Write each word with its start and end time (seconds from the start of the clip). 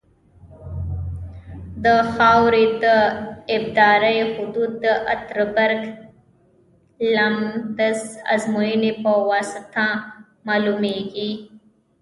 د 1.83 1.85
خاورې 2.13 2.65
د 2.83 2.85
ابدارۍ 3.57 4.17
حدود 4.35 4.71
د 4.85 4.85
اتربرګ 5.13 5.81
لمتس 7.15 8.01
ازموینې 8.33 8.91
په 9.03 9.11
واسطه 9.29 9.85
معلومیږي 10.47 11.31